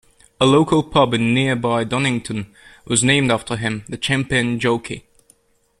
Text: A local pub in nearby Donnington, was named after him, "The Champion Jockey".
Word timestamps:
A 0.39 0.47
local 0.47 0.81
pub 0.81 1.13
in 1.13 1.31
nearby 1.31 1.83
Donnington, 1.83 2.51
was 2.85 3.03
named 3.03 3.29
after 3.29 3.55
him, 3.55 3.83
"The 3.87 3.97
Champion 3.97 4.57
Jockey". 4.59 5.03